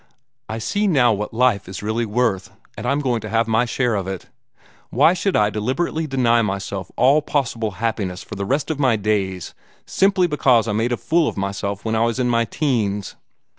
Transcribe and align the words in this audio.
I 0.49 0.57
see 0.57 0.87
now 0.87 1.13
what 1.13 1.31
life 1.31 1.69
is 1.69 1.83
really 1.83 2.07
worth, 2.07 2.49
and 2.75 2.87
I'm 2.87 3.01
going 3.01 3.21
to 3.21 3.29
have 3.29 3.47
my 3.47 3.65
share 3.65 3.93
of 3.93 4.07
it. 4.07 4.25
Why 4.89 5.13
should 5.13 5.35
I 5.35 5.51
deliberately 5.51 6.07
deny 6.07 6.41
myself 6.41 6.89
all 6.95 7.21
possible 7.21 7.73
happiness 7.77 8.23
for 8.23 8.33
the 8.33 8.43
rest 8.43 8.71
of 8.71 8.79
my 8.79 8.95
days, 8.95 9.53
simply 9.85 10.25
because 10.25 10.67
I 10.67 10.71
made 10.71 10.91
a 10.91 10.97
fool 10.97 11.27
of 11.27 11.37
myself 11.37 11.85
when 11.85 11.93
I 11.95 12.03
was 12.03 12.17
in 12.17 12.29
my 12.29 12.45
teens? 12.45 13.15